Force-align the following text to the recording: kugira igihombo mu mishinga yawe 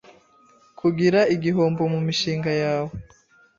kugira 0.79 1.19
igihombo 1.35 1.81
mu 1.93 1.99
mishinga 2.07 2.51
yawe 2.63 2.93